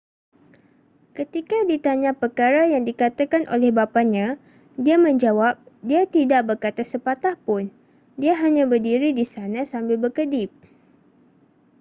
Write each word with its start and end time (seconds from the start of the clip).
ketika 1.17 1.57
ditanya 1.71 2.11
perkara 2.21 2.61
yang 2.73 2.83
dikatakan 2.89 3.43
oleh 3.53 3.69
bapanya 3.79 4.27
dia 4.85 4.97
menjawab 5.05 5.55
dia 5.89 6.01
tidak 6.15 6.41
berkata 6.57 6.81
sepatah 6.91 7.35
pun 7.45 7.63
dia 8.21 8.33
hanya 8.43 8.63
berdiri 8.71 9.09
di 9.19 9.25
sana 9.33 9.61
sambil 9.73 9.97
berkedip 10.03 10.49